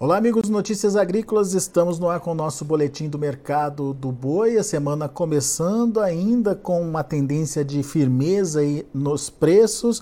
[0.00, 1.54] Olá, amigos Notícias Agrícolas.
[1.54, 4.56] Estamos no ar com o nosso boletim do mercado do boi.
[4.56, 8.60] A semana começando ainda com uma tendência de firmeza
[8.94, 10.00] nos preços,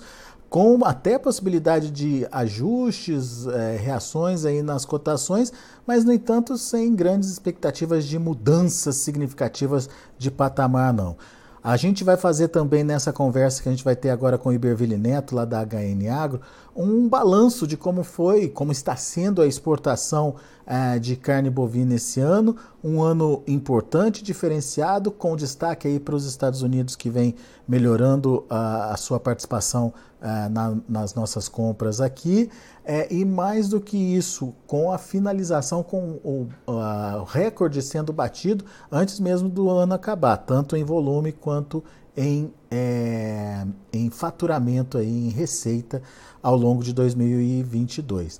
[0.51, 5.51] com até possibilidade de ajustes, é, reações aí nas cotações,
[5.87, 11.17] mas no entanto sem grandes expectativas de mudanças significativas de patamar não.
[11.63, 14.53] A gente vai fazer também nessa conversa que a gente vai ter agora com o
[14.53, 16.39] Iberville Neto, lá da HN Agro,
[16.77, 22.19] um balanço de como foi, como está sendo a exportação eh, de carne bovina esse
[22.19, 22.55] ano.
[22.83, 27.33] Um ano importante, diferenciado, com destaque aí para os Estados Unidos, que vem
[27.67, 32.49] melhorando a, a sua participação eh, na, nas nossas compras aqui.
[32.85, 38.63] É, e mais do que isso, com a finalização, com o, o recorde sendo batido
[38.91, 41.83] antes mesmo do ano acabar, tanto em volume quanto
[42.17, 46.01] em, é, em faturamento, aí, em receita
[46.43, 48.39] ao longo de 2022.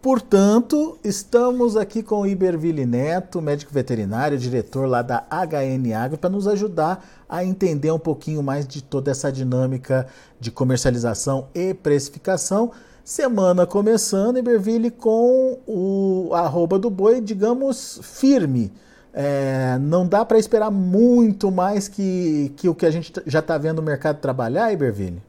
[0.00, 6.30] Portanto, estamos aqui com o Iberville Neto, médico veterinário, diretor lá da HN Agro, para
[6.30, 10.08] nos ajudar a entender um pouquinho mais de toda essa dinâmica
[10.40, 12.72] de comercialização e precificação
[13.04, 18.72] Semana começando, Iberville, com o arroba do boi, digamos, firme.
[19.14, 23.58] É, não dá para esperar muito mais que, que o que a gente já está
[23.58, 25.20] vendo o mercado trabalhar, Iberville?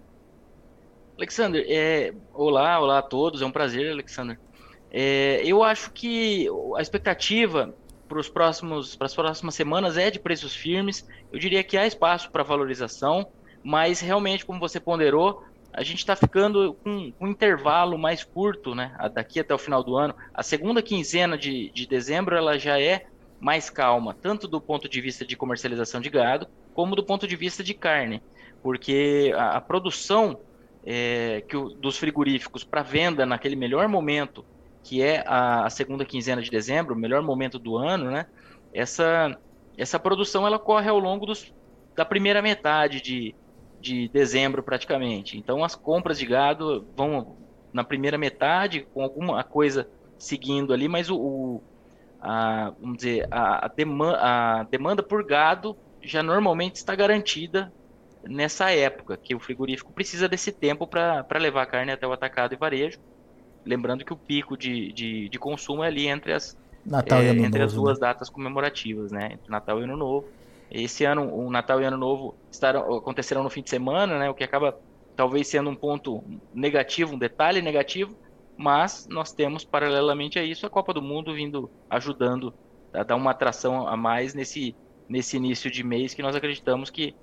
[1.18, 4.40] Alexander, é, olá, olá a todos, é um prazer, Alexander.
[4.92, 7.74] É, eu acho que a expectativa
[8.08, 11.08] para os próximos, para as próximas semanas é de preços firmes.
[11.32, 13.28] Eu diria que há espaço para valorização,
[13.64, 18.96] mas realmente, como você ponderou, a gente está ficando com, um intervalo mais curto, né?
[19.14, 20.16] Daqui até o final do ano.
[20.32, 23.08] A segunda quinzena de, de dezembro ela já é
[23.44, 27.36] mais calma, tanto do ponto de vista de comercialização de gado, como do ponto de
[27.36, 28.24] vista de carne,
[28.62, 30.40] porque a, a produção
[30.86, 34.46] é, que o, dos frigoríficos para venda naquele melhor momento,
[34.82, 38.28] que é a, a, segunda quinzena de dezembro, o melhor momento do ano, né?
[38.74, 39.38] Essa,
[39.78, 41.54] essa produção ela corre ao longo dos,
[41.98, 43.36] da primeira metade de,
[43.82, 45.38] de dezembro praticamente.
[45.38, 47.36] Então as compras de gado vão
[47.74, 49.86] na primeira metade com alguma coisa
[50.18, 51.64] seguindo ali, mas o, o
[52.24, 57.72] a, vamos dizer a, a, demanda, a demanda por gado já normalmente está garantida
[58.24, 62.54] nessa época que o frigorífico precisa desse tempo para levar a carne até o atacado
[62.54, 62.98] e varejo.
[63.66, 67.50] Lembrando que o pico de, de, de consumo é ali entre as, Natal é, entre
[67.50, 68.08] novo, as duas né?
[68.08, 69.32] datas comemorativas, né?
[69.34, 70.28] Entre Natal e Ano Novo.
[70.72, 74.30] Esse ano, o Natal e Ano Novo estarão, acontecerão no fim de semana, né?
[74.30, 74.78] O que acaba
[75.16, 76.24] talvez sendo um ponto
[76.54, 78.16] negativo, um detalhe negativo,
[78.58, 82.54] mas nós temos paralelamente a isso a Copa do Mundo vindo ajudando
[82.94, 84.76] a dar uma atração a mais nesse,
[85.10, 87.16] nesse início de mês que nós acreditamos que,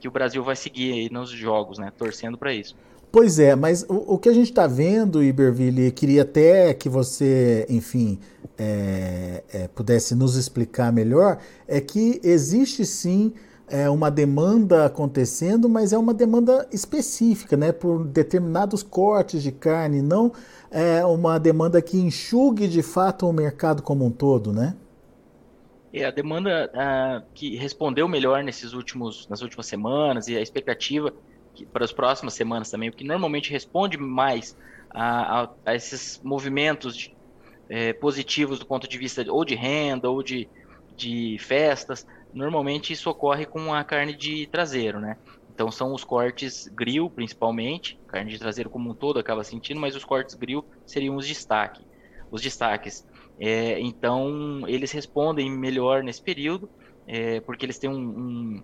[0.00, 1.92] que o Brasil vai seguir aí nos jogos, né?
[1.96, 2.76] Torcendo para isso.
[3.12, 7.64] Pois é, mas o, o que a gente está vendo, Iberville, queria até que você,
[7.68, 8.18] enfim,
[8.58, 11.38] é, é, pudesse nos explicar melhor,
[11.68, 13.32] é que existe sim
[13.68, 20.00] é, uma demanda acontecendo, mas é uma demanda específica, né, por determinados cortes de carne,
[20.00, 20.32] não
[20.70, 24.76] é uma demanda que enxugue de fato o mercado como um todo, né?
[25.92, 26.70] É, a demanda
[27.32, 31.12] que respondeu melhor nesses últimos, nas últimas semanas e a expectativa
[31.72, 34.54] para as próximas semanas também, porque normalmente responde mais
[34.90, 37.16] a, a, a esses movimentos de,
[37.68, 40.48] é, positivos do ponto de vista ou de renda ou de,
[40.96, 42.06] de festas.
[42.36, 45.16] Normalmente isso ocorre com a carne de traseiro, né?
[45.48, 49.96] Então são os cortes grill, principalmente, carne de traseiro como um todo acaba sentindo, mas
[49.96, 51.82] os cortes grill seriam os destaque,
[52.30, 53.04] os destaques.
[53.40, 56.70] É, então eles respondem melhor nesse período,
[57.06, 58.62] é, porque eles têm um, um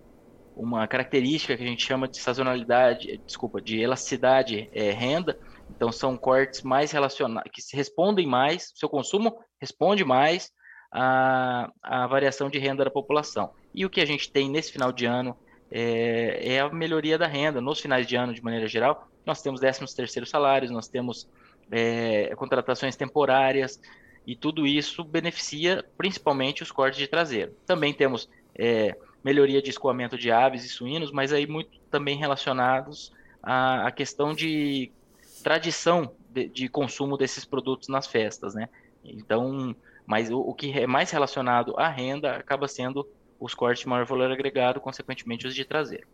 [0.54, 5.34] uma característica que a gente chama de sazonalidade, desculpa, de elasticidade é, renda.
[5.70, 10.50] Então são cortes mais relacionados, que se respondem mais, seu consumo responde mais
[10.92, 13.50] à, à variação de renda da população.
[13.74, 15.36] E o que a gente tem nesse final de ano
[15.70, 17.60] é, é a melhoria da renda.
[17.60, 21.28] Nos finais de ano, de maneira geral, nós temos 13 terceiros salários, nós temos
[21.70, 23.80] é, contratações temporárias,
[24.26, 27.52] e tudo isso beneficia principalmente os cortes de traseiro.
[27.66, 33.12] Também temos é, melhoria de escoamento de aves e suínos, mas aí muito também relacionados
[33.42, 34.90] à, à questão de
[35.42, 38.68] tradição de, de, consumo desses produtos nas festas, né?
[39.04, 39.74] Então,
[40.06, 43.06] mas o, o, que é mais relacionado à renda acaba sendo
[43.42, 46.06] os cortes de maior valor agregado, consequentemente os de traseiro.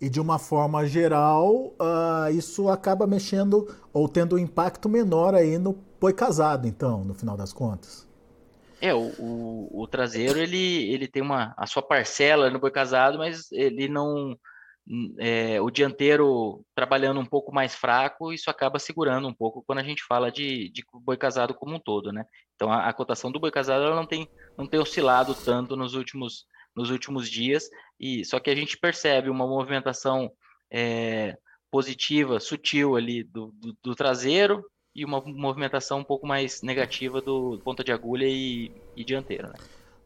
[0.00, 5.58] E de uma forma geral, uh, isso acaba mexendo ou tendo um impacto menor aí
[5.58, 8.08] no boi casado, então, no final das contas.
[8.80, 13.16] É, o, o, o, traseiro ele, ele tem uma, a sua parcela no boi casado,
[13.16, 14.36] mas ele não,
[15.18, 19.84] é, o dianteiro trabalhando um pouco mais fraco, isso acaba segurando um pouco quando a
[19.84, 22.24] gente fala de, de boi casado como um todo, né?
[22.56, 24.28] Então a, a cotação do boi casado ela não tem,
[24.58, 29.28] não tem oscilado tanto nos últimos, nos últimos dias, e só que a gente percebe
[29.28, 30.30] uma movimentação
[30.70, 31.36] é,
[31.70, 34.64] positiva, sutil ali do, do, do, traseiro
[34.94, 39.48] e uma movimentação um pouco mais negativa do ponta de agulha e, e dianteiro.
[39.48, 39.54] Né?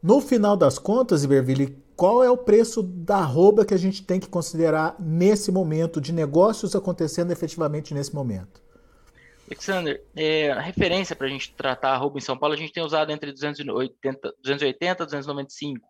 [0.01, 4.19] No final das contas, Iberville, qual é o preço da arroba que a gente tem
[4.19, 8.61] que considerar nesse momento, de negócios acontecendo efetivamente nesse momento?
[9.47, 12.73] Alexander, é, a referência para a gente tratar a arroba em São Paulo, a gente
[12.73, 15.87] tem usado entre 280 280 e 295.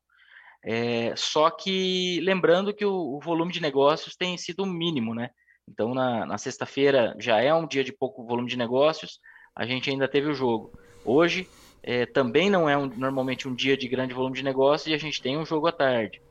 [0.64, 5.30] É, só que lembrando que o, o, volume de negócios tem sido mínimo, né?
[5.68, 9.20] Então, na, na sexta-feira já é um dia de pouco volume de negócios,
[9.56, 10.72] a gente ainda teve o jogo.
[11.06, 11.48] Hoje,
[11.84, 14.98] é, também não é um, normalmente um dia de grande volume de negócio e a
[14.98, 16.22] gente tem um jogo à tarde.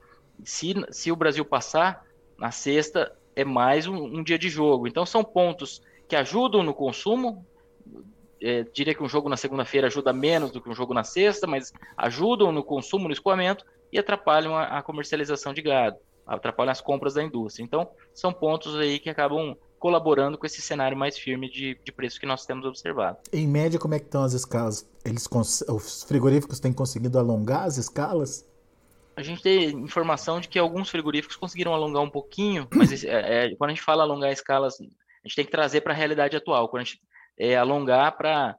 [0.44, 2.04] Se, se o Brasil passar,
[2.38, 4.86] na sexta é mais um, um dia de jogo.
[4.86, 7.46] Então são pontos que ajudam no consumo.
[8.42, 11.46] É, diria que um jogo na segunda-feira ajuda menos do que um jogo na sexta,
[11.46, 15.96] mas ajudam no consumo, no escoamento e atrapalham a, a comercialização de gado,
[16.26, 17.64] atrapalham as compras da indústria.
[17.64, 22.18] Então são pontos aí que acabam colaborando com esse cenário mais firme de, de preço
[22.18, 23.18] que nós temos observado.
[23.32, 24.88] Em média, como é que estão as escalas?
[25.04, 25.28] Eles,
[25.68, 28.48] os frigoríficos têm conseguido alongar as escalas?
[29.14, 33.56] A gente tem informação de que alguns frigoríficos conseguiram alongar um pouquinho, mas é, é,
[33.56, 36.68] quando a gente fala alongar escalas, a gente tem que trazer para a realidade atual.
[36.68, 37.00] Quando a gente
[37.38, 38.56] é, alongar para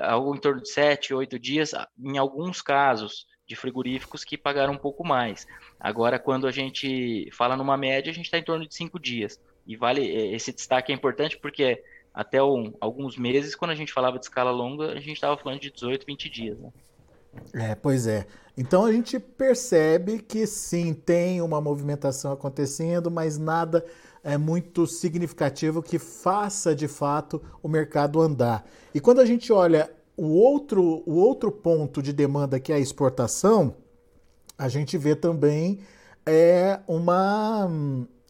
[0.00, 4.78] algo em torno de 7, 8 dias, em alguns casos, de frigoríficos que pagaram um
[4.78, 5.46] pouco mais.
[5.78, 9.38] Agora, quando a gente fala numa média, a gente está em torno de cinco dias.
[9.66, 11.84] E vale é, esse destaque é importante porque
[12.14, 15.60] até um, alguns meses, quando a gente falava de escala longa, a gente estava falando
[15.60, 16.58] de 18, 20 dias.
[16.58, 16.70] Né?
[17.52, 18.26] É, pois é.
[18.56, 23.84] Então a gente percebe que sim, tem uma movimentação acontecendo, mas nada
[24.24, 28.64] é muito significativo que faça de fato o mercado andar.
[28.94, 32.80] E quando a gente olha o outro, o outro ponto de demanda que é a
[32.80, 33.74] exportação,
[34.56, 35.80] a gente vê também
[36.24, 37.68] é uma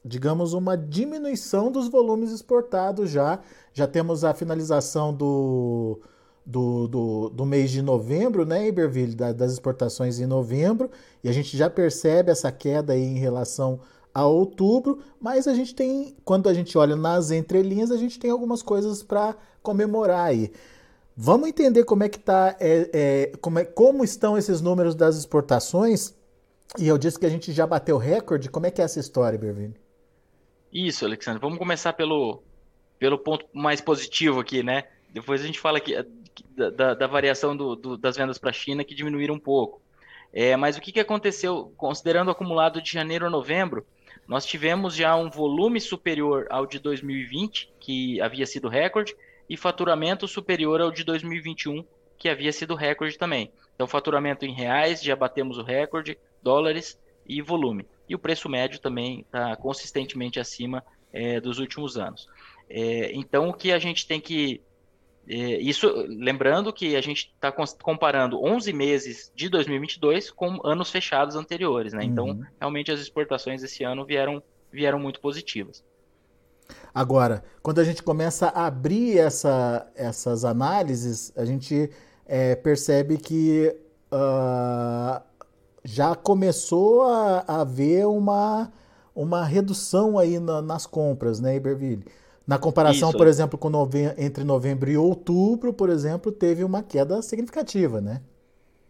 [0.05, 3.40] digamos, uma diminuição dos volumes exportados já.
[3.73, 6.00] Já temos a finalização do,
[6.44, 10.90] do, do, do mês de novembro, né, Iberville, da, das exportações em novembro,
[11.23, 13.81] e a gente já percebe essa queda aí em relação
[14.14, 18.31] a outubro, mas a gente tem, quando a gente olha nas entrelinhas, a gente tem
[18.31, 20.52] algumas coisas para comemorar aí.
[21.17, 25.17] Vamos entender como é que tá, é, é, como, é, como estão esses números das
[25.17, 26.14] exportações.
[26.79, 28.49] E eu disse que a gente já bateu recorde.
[28.49, 29.75] Como é que é essa história, Bervini?
[30.73, 31.40] Isso, Alexandre.
[31.40, 32.42] Vamos começar pelo,
[32.99, 34.85] pelo ponto mais positivo aqui, né?
[35.11, 35.95] Depois a gente fala aqui
[36.57, 39.83] da, da, variação do, do, das vendas para a China que diminuíram um pouco.
[40.33, 43.87] É, mas o que, que aconteceu, considerando o acumulado de janeiro a novembro,
[44.26, 49.14] nós tivemos já um volume superior ao de 2020, que havia sido recorde,
[49.49, 51.84] e faturamento superior ao de 2021,
[52.18, 53.50] que havia sido recorde também.
[53.75, 58.78] Então, faturamento em reais, já batemos o recorde, dólares e volume e o preço médio
[58.78, 62.28] também está consistentemente acima é, dos últimos anos.
[62.68, 64.61] É, então, o que a gente tem que.
[65.26, 71.37] É, isso, lembrando que a gente está comparando 11 meses de 2022 com anos fechados
[71.37, 72.04] anteriores, né?
[72.04, 72.44] Então, uhum.
[72.61, 75.82] realmente as exportações esse ano vieram, vieram muito positivas.
[76.95, 81.90] Agora, quando a gente começa a abrir essa, essas análises, a gente
[82.26, 83.75] é, percebe que
[84.12, 85.23] uh,
[85.85, 88.73] já começou a, haver uma,
[89.14, 92.04] uma redução aí na, nas compras, né, Iberville?
[92.47, 93.19] Na comparação, Isso.
[93.19, 94.14] por exemplo, com nove...
[94.19, 98.21] entre novembro e outubro, por exemplo, teve uma queda significativa, né?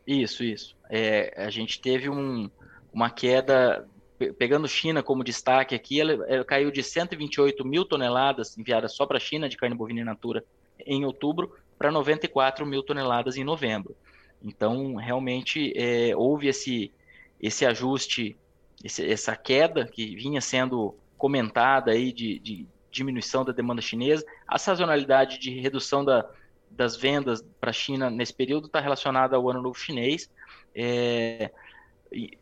[0.07, 0.75] Isso, isso.
[0.91, 2.51] É, a gente teve um,
[2.93, 3.87] uma queda,
[4.33, 9.17] pegando China como destaque aqui, ela, ela caiu de 128 mil toneladas enviadas só para
[9.17, 10.45] a China de carne bovina in natura
[10.85, 13.97] em outubro para 94 mil toneladas em novembro.
[14.43, 16.93] Então, realmente, é, houve esse,
[17.41, 18.37] esse ajuste,
[18.83, 24.25] esse, essa queda que vinha sendo comentada aí de, de, diminuição da demanda chinesa.
[24.47, 26.29] A sazonalidade de redução da,
[26.71, 30.31] das vendas para a China nesse período está relacionada ao Ano Novo Chinês,
[30.75, 31.51] é,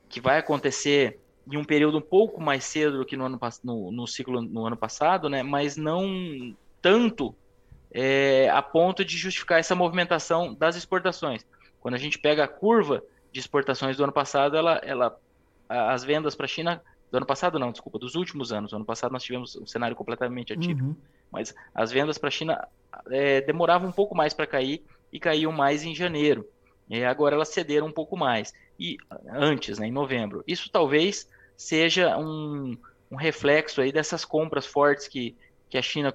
[0.08, 1.20] que vai acontecer
[1.50, 4.66] em um período um pouco mais cedo do que no, ano, no, no ciclo no
[4.66, 7.34] ano passado, né, mas não tanto
[7.92, 11.44] é, a ponto de justificar essa movimentação das exportações.
[11.80, 15.18] Quando a gente pega a curva de exportações do ano passado, ela, ela
[15.68, 18.70] as vendas para a China do ano passado não, desculpa, dos últimos anos.
[18.70, 20.88] Do ano passado nós tivemos um cenário completamente atípico.
[20.88, 20.96] Uhum.
[21.30, 22.68] Mas as vendas para a China
[23.10, 24.82] é, demoravam um pouco mais para cair
[25.12, 26.46] e caíam mais em janeiro.
[26.88, 28.52] E agora elas cederam um pouco mais.
[28.80, 28.96] E
[29.28, 30.42] antes, né, em novembro.
[30.46, 32.78] Isso talvez seja um,
[33.10, 35.36] um reflexo aí dessas compras fortes que,
[35.68, 36.14] que a China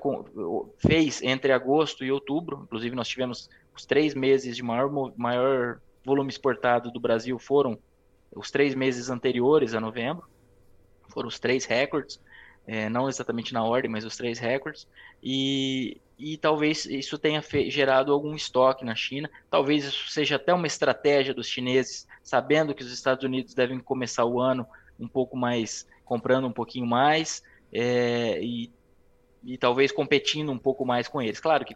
[0.80, 2.62] fez entre agosto e outubro.
[2.64, 7.78] Inclusive, nós tivemos os três meses de maior, maior volume exportado do Brasil foram
[8.36, 10.28] os três meses anteriores a novembro.
[11.10, 12.20] Foram os três recordes,
[12.66, 14.88] é, não exatamente na ordem, mas os três recordes.
[15.22, 19.30] E, e talvez isso tenha gerado algum estoque na China.
[19.50, 24.26] Talvez isso seja até uma estratégia dos chineses, sabendo que os Estados Unidos devem começar
[24.26, 24.66] o ano
[25.00, 27.44] um pouco mais, comprando um pouquinho mais,
[27.74, 28.72] é, e
[29.46, 31.40] e talvez competindo um pouco mais com eles.
[31.40, 31.76] Claro que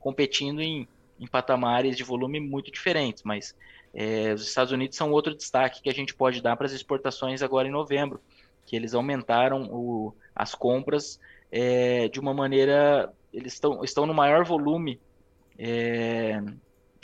[0.00, 0.88] competindo em,
[1.20, 3.54] em patamares de volume muito diferentes, mas
[3.92, 7.42] é, os Estados Unidos são outro destaque que a gente pode dar para as exportações
[7.42, 8.20] agora em novembro,
[8.64, 11.20] que eles aumentaram o, as compras
[11.52, 13.12] é, de uma maneira.
[13.32, 15.00] Eles estão, estão no maior volume
[15.58, 16.40] é,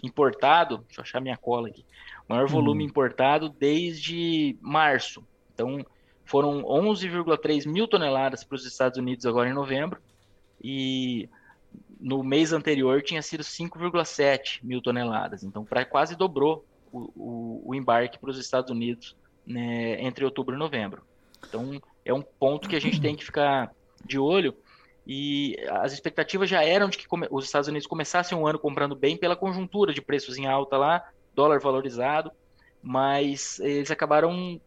[0.02, 0.78] importado.
[0.78, 1.85] Deixa eu achar minha cola aqui.
[2.28, 2.88] Maior volume hum.
[2.88, 5.25] importado desde março.
[5.54, 5.85] Então,
[6.25, 10.00] foram 11,3 mil toneladas para os Estados Unidos agora em novembro
[10.62, 11.28] e
[12.00, 15.45] no mês anterior tinha sido 5,7 mil toneladas.
[15.45, 19.16] Então, pra, quase dobrou o, o, o embarque para os Estados Unidos
[19.47, 21.02] né, entre outubro e novembro.
[21.49, 23.73] Então, é um ponto que a gente tem que ficar
[24.04, 24.54] de olho.
[25.06, 29.16] E as expectativas já eram de que os Estados Unidos começassem um ano comprando bem
[29.16, 32.32] pela conjuntura de preços em alta lá, dólar valorizado,
[32.82, 34.60] mas eles acabaram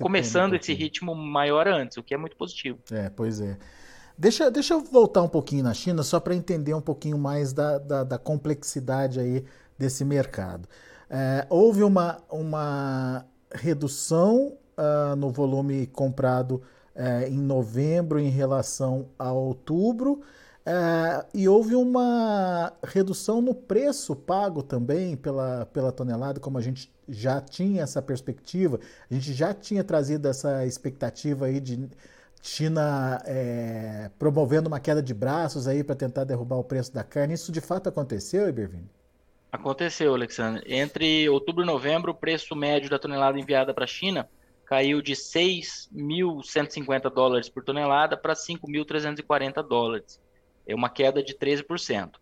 [0.00, 2.78] começando um esse ritmo maior antes, o que é muito positivo.
[2.92, 3.56] É, pois é.
[4.16, 7.78] Deixa, deixa eu voltar um pouquinho na China, só para entender um pouquinho mais da,
[7.78, 9.44] da, da, complexidade aí
[9.76, 10.68] desse mercado.
[11.10, 16.62] É, houve uma, uma redução uh, no volume comprado
[16.96, 20.22] uh, em novembro em relação a outubro,
[20.66, 26.92] uh, e houve uma redução no preço pago também pela, pela tonelada, como a gente
[27.08, 31.88] já tinha essa perspectiva, a gente já tinha trazido essa expectativa aí de
[32.42, 37.32] China é, promovendo uma queda de braços aí para tentar derrubar o preço da carne.
[37.32, 38.88] Isso de fato aconteceu, Ibervini?
[39.50, 40.62] Aconteceu, Alexandre.
[40.66, 44.28] Entre outubro e novembro, o preço médio da tonelada enviada para a China
[44.64, 50.20] caiu de 6.150 dólares por tonelada para 5.340 dólares.
[50.66, 52.12] É uma queda de 13%.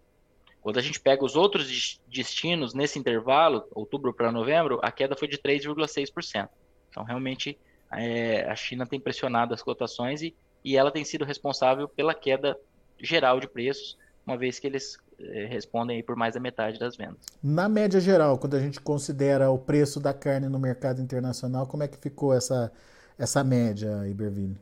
[0.60, 5.26] Quando a gente pega os outros destinos nesse intervalo, outubro para novembro, a queda foi
[5.26, 6.48] de 3,6%.
[6.88, 7.58] Então, realmente,
[7.92, 12.56] é, a China tem pressionado as cotações e, e ela tem sido responsável pela queda
[13.00, 17.20] geral de preços, uma vez que eles é, respondem por mais da metade das vendas.
[17.42, 21.82] Na média geral, quando a gente considera o preço da carne no mercado internacional, como
[21.82, 22.70] é que ficou essa,
[23.18, 24.56] essa média, Iberville?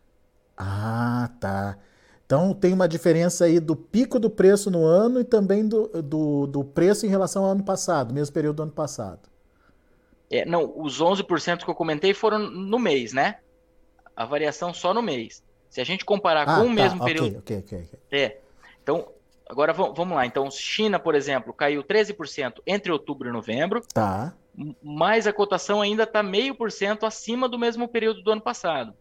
[0.57, 1.77] Ah, tá.
[2.25, 6.47] Então tem uma diferença aí do pico do preço no ano e também do, do,
[6.47, 9.29] do preço em relação ao ano passado, mesmo período do ano passado.
[10.31, 13.37] É, não, os 11% que eu comentei foram no mês, né?
[14.15, 15.43] A variação só no mês.
[15.69, 17.39] Se a gente comparar ah, com o tá, mesmo okay, período.
[17.39, 18.37] Okay, okay, é.
[18.81, 19.07] Então,
[19.49, 20.25] agora vamos lá.
[20.25, 23.81] Então, China, por exemplo, caiu 13% entre outubro e novembro.
[23.93, 24.33] Tá.
[24.81, 28.93] Mas a cotação ainda está meio por cento acima do mesmo período do ano passado.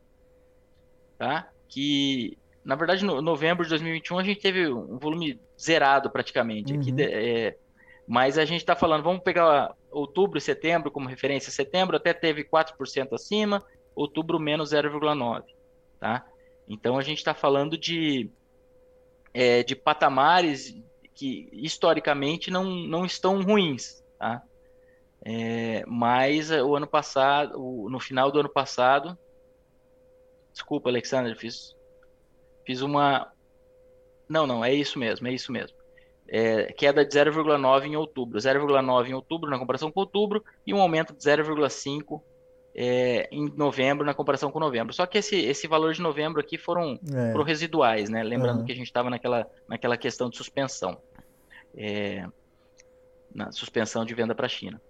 [1.18, 1.48] Tá?
[1.68, 2.38] Que
[2.68, 6.74] na verdade, no novembro de 2021 a gente teve um volume zerado praticamente.
[6.74, 6.80] Uhum.
[6.80, 7.56] Aqui, é,
[8.06, 11.50] mas a gente está falando, vamos pegar outubro e setembro como referência.
[11.50, 13.64] Setembro até teve 4% acima,
[13.94, 15.44] outubro menos 0,9%.
[15.98, 16.26] Tá?
[16.68, 18.30] Então a gente está falando de,
[19.40, 20.74] é, de patamares
[21.14, 24.02] que historicamente não, não estão ruins.
[24.18, 24.42] Tá?
[25.24, 29.18] É, mas o ano passado, o, no final do ano passado,
[30.52, 31.76] desculpa, Alexandre, fiz
[32.68, 33.32] Fiz uma.
[34.28, 35.74] Não, não, é isso mesmo, é isso mesmo.
[36.28, 38.38] É, queda de 0,9 em outubro.
[38.38, 42.20] 0,9 em outubro na comparação com outubro e um aumento de 0,5
[42.80, 44.94] é, em novembro na comparação com novembro.
[44.94, 47.32] Só que esse, esse valor de novembro aqui foram, é.
[47.32, 48.22] foram residuais, né?
[48.22, 48.64] Lembrando uhum.
[48.64, 50.96] que a gente estava naquela, naquela questão de suspensão.
[51.76, 52.24] É,
[53.34, 54.80] na suspensão de venda para a China.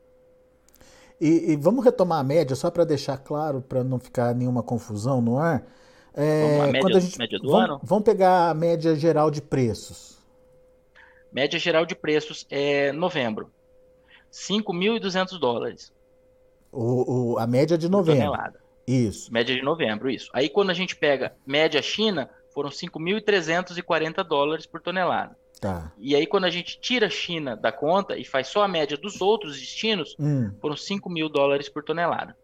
[1.19, 5.23] E, e, vamos retomar a média, só para deixar claro, para não ficar nenhuma confusão
[5.23, 5.67] no ar.
[6.13, 7.81] É, média, quando a gente, média do vamos, ano?
[7.83, 10.19] Vamos pegar a média geral de preços.
[11.33, 13.51] Média geral de preços é novembro.
[14.31, 15.91] 5.200 dólares.
[16.71, 18.25] O, o, a média de novembro.
[18.25, 18.61] Tonelada.
[18.87, 19.33] Isso.
[19.33, 20.31] Média de novembro, isso.
[20.33, 25.37] Aí quando a gente pega média China, foram 5.340 dólares por tonelada.
[25.61, 25.93] Tá.
[25.99, 28.97] E aí, quando a gente tira a China da conta e faz só a média
[28.97, 30.53] dos outros destinos, hum.
[30.61, 32.37] foram 5 mil dólares por tonelada.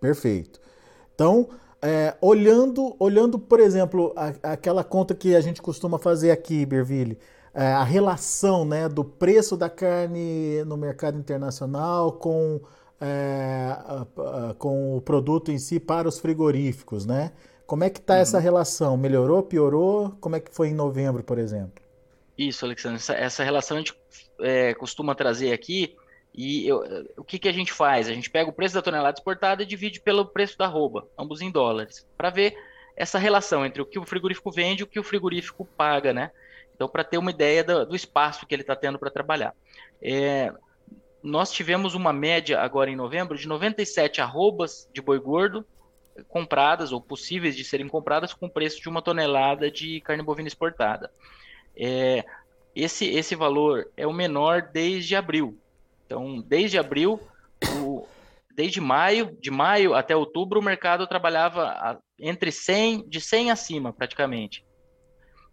[0.00, 0.60] Perfeito.
[1.14, 1.50] Então,
[1.82, 7.18] é, olhando, olhando, por exemplo, a, aquela conta que a gente costuma fazer aqui, Berville,
[7.52, 12.60] é, a relação né, do preço da carne no mercado internacional com,
[13.00, 13.76] é,
[14.58, 17.32] com o produto em si para os frigoríficos, né?
[17.66, 18.20] Como é que está uhum.
[18.20, 18.96] essa relação?
[18.96, 20.16] Melhorou, piorou?
[20.20, 21.82] Como é que foi em novembro, por exemplo?
[22.36, 22.96] Isso, Alexandre.
[22.96, 23.94] Essa, essa relação a gente
[24.40, 25.96] é, costuma trazer aqui
[26.34, 26.84] e eu,
[27.16, 28.08] o que, que a gente faz?
[28.08, 31.40] A gente pega o preço da tonelada exportada e divide pelo preço da arroba, ambos
[31.40, 32.54] em dólares, para ver
[32.96, 36.30] essa relação entre o que o frigorífico vende e o que o frigorífico paga, né?
[36.74, 39.52] Então, para ter uma ideia do, do espaço que ele está tendo para trabalhar.
[40.00, 40.52] É,
[41.22, 45.66] nós tivemos uma média agora em novembro de 97 arrobas de boi gordo
[46.28, 51.12] compradas ou possíveis de serem compradas com preço de uma tonelada de carne bovina exportada.
[51.76, 52.24] É,
[52.74, 55.58] esse, esse valor é o menor desde abril.
[56.06, 57.20] Então, desde abril,
[57.80, 58.06] o,
[58.54, 64.64] desde maio, de maio até outubro, o mercado trabalhava entre 100, de 100 acima, praticamente.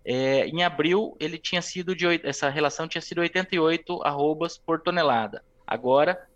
[0.04, 5.44] É, em abril, ele tinha sido de essa relação tinha sido 88 arrobas por tonelada.
[5.66, 6.28] Agora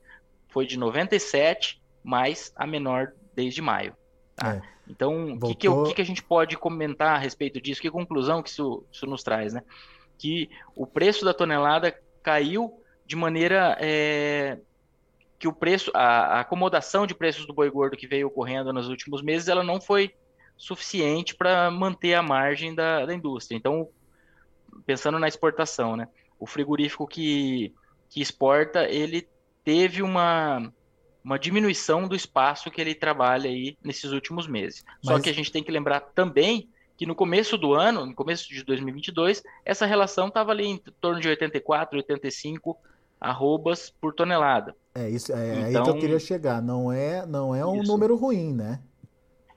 [0.48, 3.96] foi de 97, mais a menor desde maio.
[4.36, 4.56] Tá?
[4.56, 4.62] É.
[4.90, 7.82] Então, o que, que, que, a gente pode comentar a respeito disso?
[7.82, 9.62] Que conclusão que isso, isso nos traz, né?
[10.18, 14.58] Que o preço da tonelada caiu de maneira é,
[15.38, 18.90] que o preço, a, a, acomodação de preços do boi gordo que veio ocorrendo nos
[18.90, 20.14] últimos meses, ela não foi
[20.58, 23.56] suficiente para manter a margem da, da indústria.
[23.56, 23.88] Então,
[24.86, 26.08] pensando na exportação, né?
[26.40, 27.74] O frigorífico que,
[28.10, 29.28] que exporta, ele
[29.64, 30.72] teve uma
[31.24, 34.84] uma diminuição do espaço que ele trabalha aí nesses últimos meses.
[35.04, 35.16] Mas...
[35.16, 38.50] Só que a gente tem que lembrar também que no começo do ano, no começo
[38.50, 42.78] de 2022, essa relação estava ali em torno de 84, 85
[43.22, 44.76] arrobas por tonelada.
[44.96, 46.62] É isso, é então, aí que eu então queria chegar.
[46.62, 47.92] Não é, não é um isso.
[47.92, 48.82] número ruim, né?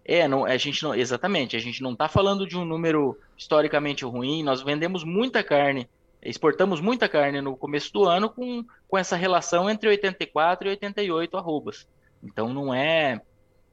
[0.04, 1.56] É, não, a gente não, exatamente.
[1.56, 4.42] A gente não está falando de um número historicamente ruim.
[4.42, 5.88] Nós vendemos muita carne
[6.22, 11.36] exportamos muita carne no começo do ano com, com essa relação entre 84 e 88
[11.36, 11.86] arrobas.
[12.22, 13.20] Então não é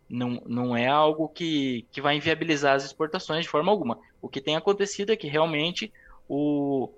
[0.10, 4.00] não, não é algo que, que vai inviabilizar as exportações de forma alguma.
[4.20, 5.94] O que tem acontecido é que realmente
[6.28, 6.90] o,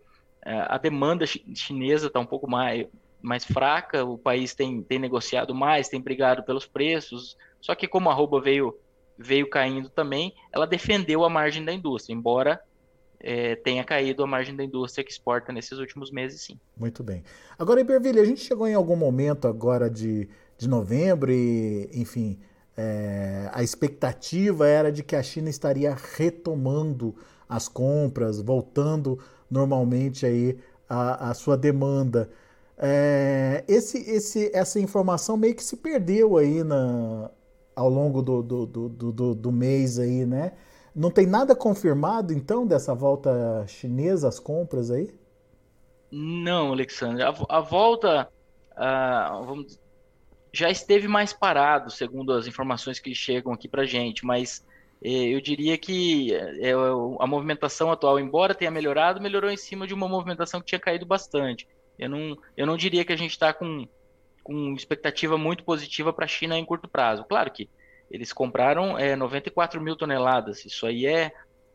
[0.45, 2.87] é, a demanda chinesa está um pouco mais,
[3.21, 8.09] mais fraca, o país tem, tem negociado mais, tem brigado pelos preços, só que como
[8.09, 8.73] a arroba veio,
[9.17, 12.61] veio caindo também, ela defendeu a margem da indústria, embora
[13.23, 16.59] é, tenha caído a margem da indústria que exporta nesses últimos meses, sim.
[16.75, 17.23] Muito bem.
[17.57, 22.39] Agora, Iberville, a gente chegou em algum momento agora de, de novembro e, enfim,
[22.75, 27.15] é, a expectativa era de que a China estaria retomando
[27.47, 30.57] as compras, voltando normalmente aí
[30.89, 32.29] a, a sua demanda.
[32.77, 37.29] É, esse, esse, essa informação meio que se perdeu aí na,
[37.75, 40.53] ao longo do, do, do, do, do mês aí, né?
[40.93, 45.13] Não tem nada confirmado, então, dessa volta chinesa às compras aí?
[46.11, 47.23] Não, Alexandre.
[47.23, 48.29] A, a volta
[48.73, 49.79] uh, vamos,
[50.51, 54.65] já esteve mais parado, segundo as informações que chegam aqui para gente, mas
[55.01, 56.73] eh, eu diria que eh,
[57.19, 61.05] a movimentação atual, embora tenha melhorado, melhorou em cima de uma movimentação que tinha caído
[61.05, 61.67] bastante.
[61.97, 63.87] Eu não, eu não diria que a gente está com,
[64.43, 67.23] com expectativa muito positiva para a China em curto prazo.
[67.23, 67.69] Claro que
[68.11, 70.65] eles compraram é, 94 mil toneladas.
[70.65, 71.31] Isso aí é,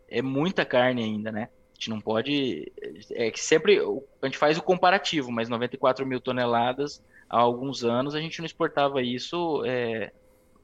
[0.08, 1.48] é muita carne ainda, né?
[1.72, 2.72] A gente não pode.
[3.10, 3.78] É que sempre
[4.22, 8.46] a gente faz o comparativo, mas 94 mil toneladas há alguns anos a gente não
[8.46, 10.12] exportava isso é,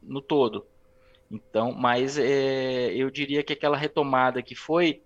[0.03, 0.67] no todo.
[1.31, 5.03] Então, mas é, eu diria que aquela retomada que foi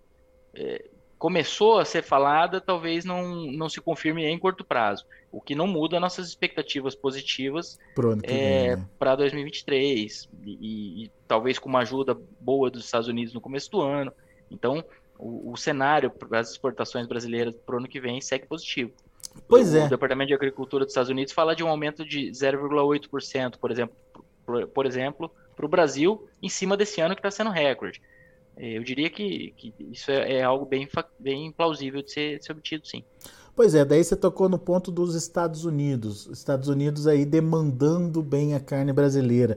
[0.55, 0.85] é,
[1.18, 5.07] começou a ser falada, talvez não, não se confirme em curto prazo.
[5.37, 7.79] O que não muda nossas expectativas positivas
[8.22, 8.88] é, né?
[8.99, 13.83] para 2023 e, e, talvez com uma ajuda boa dos Estados Unidos no começo do
[13.83, 14.11] ano.
[14.51, 14.83] Então,
[15.18, 18.92] o, o cenário para as exportações brasileiras para o ano que vem segue positivo.
[19.46, 19.85] Pois o, é.
[19.85, 23.94] O Departamento de Agricultura dos Estados Unidos fala de um aumento de 0,8%, por exemplo,
[24.46, 28.01] por, por exemplo, para o Brasil, em cima desse ano que está sendo recorde.
[28.57, 32.53] Eu diria que, que isso é, é, algo bem, bem plausível de ser, de ser
[32.53, 33.05] obtido, sim.
[33.57, 36.27] Pois é, daí você tocou no ponto dos Estados Unidos.
[36.27, 39.57] Estados Unidos aí demandando bem a carne brasileira.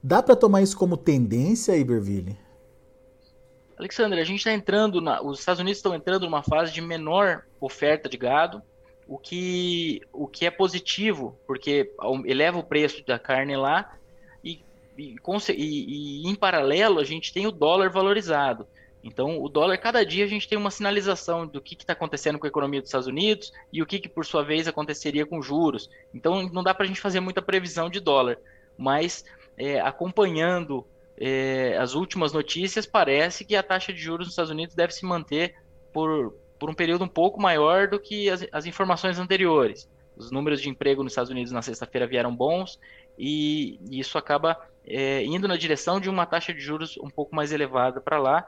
[0.00, 2.38] Dá para tomar isso como tendência, Iberville?
[3.76, 7.44] Alexandre, a gente está entrando, na, os Estados Unidos estão entrando numa fase de menor
[7.60, 8.62] oferta de gado,
[9.08, 11.92] o que, o que é positivo, porque
[12.26, 13.96] eleva o preço da carne lá
[14.44, 14.60] e,
[14.96, 15.16] e,
[15.48, 18.64] e, em paralelo a gente tem o dólar valorizado.
[19.02, 22.46] Então, o dólar, cada dia a gente tem uma sinalização do que está acontecendo com
[22.46, 25.88] a economia dos Estados Unidos e o que, que, por sua vez, aconteceria com juros.
[26.14, 28.38] Então, não dá para a gente fazer muita previsão de dólar,
[28.76, 29.24] mas
[29.56, 30.86] é, acompanhando
[31.16, 35.04] é, as últimas notícias, parece que a taxa de juros nos Estados Unidos deve se
[35.06, 35.54] manter
[35.92, 39.88] por, por um período um pouco maior do que as, as informações anteriores.
[40.16, 42.78] Os números de emprego nos Estados Unidos na sexta-feira vieram bons
[43.18, 47.34] e, e isso acaba é, indo na direção de uma taxa de juros um pouco
[47.34, 48.46] mais elevada para lá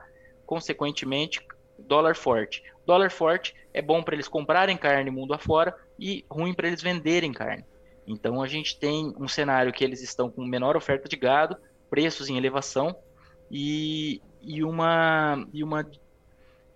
[0.52, 1.40] consequentemente,
[1.78, 2.62] dólar forte.
[2.84, 7.32] Dólar forte é bom para eles comprarem carne mundo afora e ruim para eles venderem
[7.32, 7.64] carne.
[8.06, 11.56] Então a gente tem um cenário que eles estão com menor oferta de gado,
[11.88, 12.94] preços em elevação
[13.50, 15.90] e, e uma e uma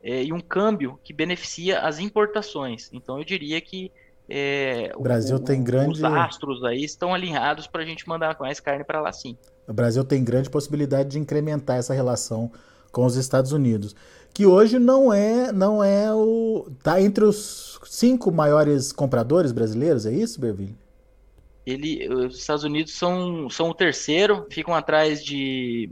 [0.02, 2.88] é, e um câmbio que beneficia as importações.
[2.94, 3.92] Então eu diria que
[4.26, 5.92] é, o Brasil o, tem grande...
[5.92, 9.36] os astros aí estão alinhados para a gente mandar mais carne para lá sim.
[9.68, 12.50] O Brasil tem grande possibilidade de incrementar essa relação
[12.96, 13.94] com os Estados Unidos,
[14.32, 20.12] que hoje não é não é o tá entre os cinco maiores compradores brasileiros, é
[20.14, 20.74] isso, Berville?
[21.66, 25.90] Ele, os Estados Unidos são, são o terceiro, ficam atrás de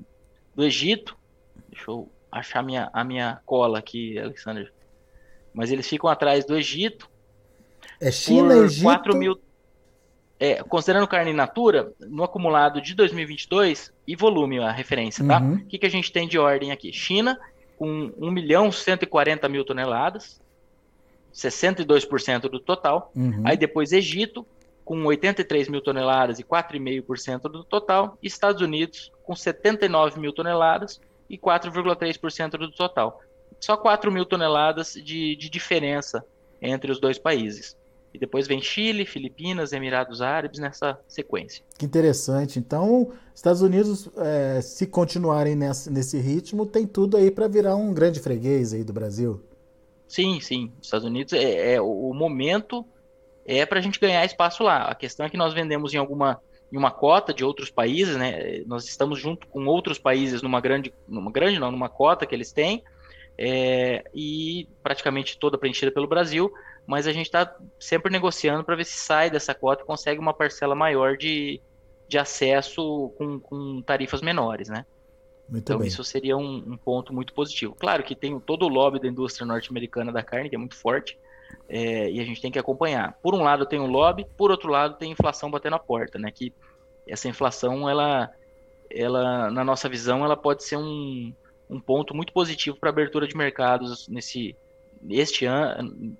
[0.54, 1.14] do Egito.
[1.68, 4.72] Deixa eu achar minha, a minha cola aqui, Alexander.
[5.52, 7.10] Mas eles ficam atrás do Egito.
[8.00, 8.84] É China, Egito.
[8.84, 9.38] 4 mil,
[10.38, 15.40] é, considerando carne in natura, no acumulado de 2022 e volume a referência, tá?
[15.40, 15.54] Uhum.
[15.54, 16.92] O que, que a gente tem de ordem aqui?
[16.92, 17.38] China
[17.76, 20.40] com 1 milhão 140 mil toneladas,
[21.32, 23.10] 62% do total.
[23.14, 23.42] Uhum.
[23.44, 24.46] Aí depois Egito
[24.84, 28.18] com 83 mil toneladas e 4,5% do total.
[28.22, 33.20] Estados Unidos com 79 mil toneladas e 4,3% do total.
[33.58, 36.24] Só 4 mil toneladas de, de diferença
[36.60, 37.76] entre os dois países.
[38.14, 41.64] E depois vem Chile, Filipinas, Emirados Árabes nessa sequência.
[41.76, 42.60] Que interessante.
[42.60, 47.92] Então, Estados Unidos, é, se continuarem nesse, nesse ritmo, tem tudo aí para virar um
[47.92, 49.42] grande freguês aí do Brasil.
[50.06, 50.72] Sim, sim.
[50.80, 52.86] Estados Unidos é, é o momento
[53.44, 54.84] é para a gente ganhar espaço lá.
[54.84, 56.40] A questão é que nós vendemos em alguma
[56.72, 58.62] em uma cota de outros países, né?
[58.66, 62.52] Nós estamos junto com outros países numa grande, numa grande não, numa cota que eles
[62.52, 62.82] têm,
[63.38, 66.52] é, e praticamente toda preenchida pelo Brasil
[66.86, 70.34] mas a gente está sempre negociando para ver se sai dessa cota e consegue uma
[70.34, 71.60] parcela maior de,
[72.06, 74.84] de acesso com, com tarifas menores, né?
[75.48, 75.88] Muito então bem.
[75.88, 77.74] isso seria um, um, ponto muito positivo.
[77.74, 81.18] Claro que tem todo o lobby da indústria norte-americana da carne, que é muito forte,
[81.68, 83.18] é, e a gente tem que acompanhar.
[83.22, 86.18] Por um lado tem o lobby, por outro lado tem a inflação batendo a porta,
[86.18, 86.30] né?
[86.30, 86.52] Que
[87.06, 88.30] essa inflação, ela,
[88.90, 91.32] ela na nossa visão, ela pode ser um,
[91.68, 94.56] um ponto muito positivo para a abertura de mercados nesse,
[95.10, 96.16] este ano,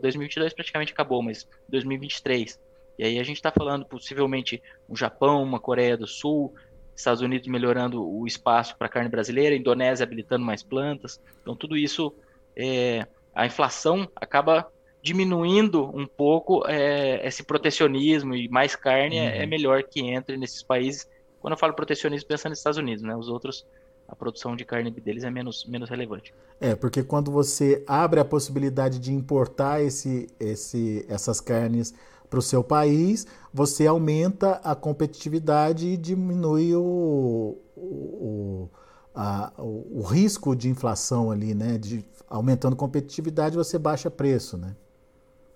[0.00, 2.60] 2022 praticamente acabou, mas 2023.
[2.98, 6.54] E aí a gente está falando possivelmente um Japão, uma Coreia do Sul,
[6.94, 11.20] Estados Unidos melhorando o espaço para carne brasileira, Indonésia habilitando mais plantas.
[11.42, 12.14] Então tudo isso,
[12.56, 14.70] é, a inflação acaba
[15.02, 19.42] diminuindo um pouco é, esse protecionismo e mais carne é, uhum.
[19.42, 21.08] é, melhor que entre nesses países.
[21.40, 23.14] Quando eu falo protecionismo, pensando nos Estados Unidos, né?
[23.14, 23.64] Os outros
[24.08, 26.32] a produção de carne deles é menos, menos relevante.
[26.60, 31.94] É, porque quando você abre a possibilidade de importar esse, esse, essas carnes
[32.28, 38.68] para o seu país, você aumenta a competitividade e diminui o, o,
[39.14, 41.78] a, o, o risco de inflação ali, né?
[41.78, 44.74] De, aumentando competitividade, você baixa preço, né?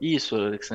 [0.00, 0.34] Isso,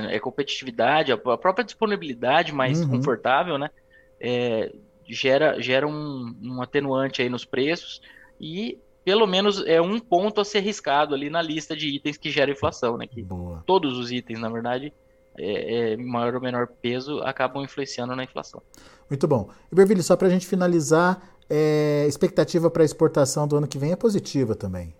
[0.09, 2.89] é competitividade, a própria disponibilidade mais uhum.
[2.89, 3.71] confortável, né?
[4.19, 4.71] É,
[5.07, 8.01] gera, gera um, um atenuante aí nos preços
[8.39, 12.31] e pelo menos é um ponto a ser riscado ali na lista de itens que
[12.31, 13.05] gera inflação, né?
[13.05, 13.63] Que Boa.
[13.65, 14.91] todos os itens, na verdade,
[15.37, 18.61] é, é, maior ou menor peso, acabam influenciando na inflação.
[19.07, 19.49] Muito bom.
[19.71, 23.91] Iberville, só para a gente finalizar, é, expectativa para a exportação do ano que vem
[23.91, 24.95] é positiva também.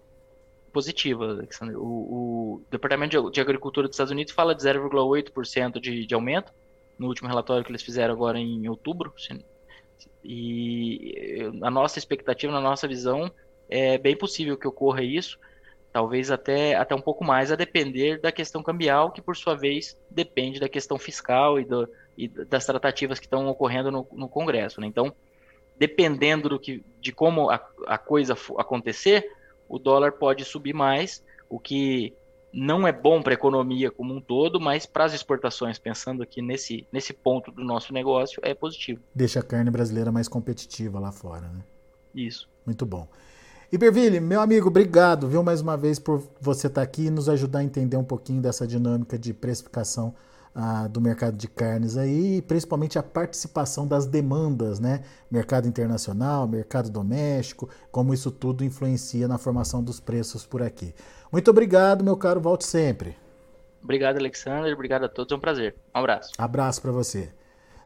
[0.72, 1.76] Positiva, Alexandre.
[1.76, 6.54] O, o Departamento de, de Agricultura dos Estados Unidos fala de 0,8% de, de aumento
[7.00, 9.14] no último relatório que eles fizeram agora em outubro,
[10.28, 13.32] e a nossa expectativa, na nossa visão,
[13.70, 15.40] é bem possível que ocorra isso,
[15.94, 19.98] talvez até, até um pouco mais, a depender da questão cambial, que por sua vez
[20.10, 24.82] depende da questão fiscal e, do, e das tratativas que estão ocorrendo no, no Congresso.
[24.82, 24.88] Né?
[24.88, 25.14] Então,
[25.78, 29.32] dependendo do que, de como a, a coisa acontecer,
[29.70, 32.14] o dólar pode subir mais, o que
[32.56, 36.42] não é bom para a economia como um todo, mas para as exportações, pensando aqui
[36.42, 39.02] nesse, nesse ponto do nosso negócio, é positivo.
[39.14, 41.60] Deixa a carne brasileira mais competitiva lá fora, né?
[42.16, 42.48] Isso.
[42.66, 43.10] Muito bom.
[43.70, 47.28] Iberville, meu amigo, obrigado, viu, mais uma vez por você estar tá aqui e nos
[47.28, 50.16] ajudar a entender um pouquinho dessa dinâmica de precificação
[50.56, 55.04] ah, do mercado de carnes aí, principalmente a participação das demandas, né?
[55.30, 60.96] Mercado internacional, mercado doméstico, como isso tudo influencia na formação dos preços por aqui.
[61.30, 63.18] Muito obrigado, meu caro, volte sempre.
[63.84, 64.74] Obrigado, Alexander.
[64.74, 65.32] Obrigado a todos.
[65.32, 65.76] É um prazer.
[65.94, 66.32] Um abraço.
[66.38, 67.30] Abraço para você.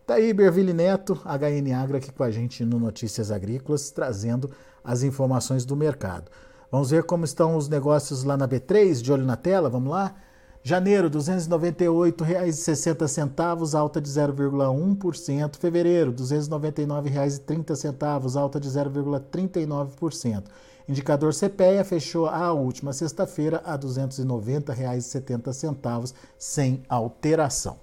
[0.06, 4.52] Tá aí Berville Neto, HN Agro, aqui com a gente no Notícias Agrícolas, trazendo
[4.84, 6.32] as informações do mercado.
[6.72, 10.16] Vamos ver como estão os negócios lá na B3, de olho na tela, vamos lá?
[10.62, 15.56] Janeiro, R$ 298,60, alta de 0,1%.
[15.56, 20.44] Fevereiro, R$ 299,30, alta de 0,39%.
[20.88, 27.78] Indicador CPEA fechou a última sexta-feira a R$ 290,70, sem alteração.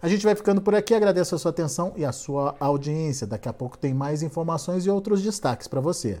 [0.00, 3.26] A gente vai ficando por aqui, agradeço a sua atenção e a sua audiência.
[3.26, 6.20] Daqui a pouco tem mais informações e outros destaques para você.